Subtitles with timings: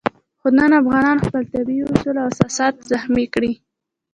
[0.39, 3.51] خو نن افغانانو خپل طبیعي اصول او اساسات زخمي کړي.